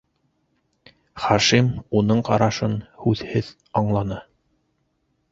[1.25, 1.67] Хашим
[1.99, 3.51] уның ҡарашын һүҙһеҙ
[3.83, 4.17] анланы: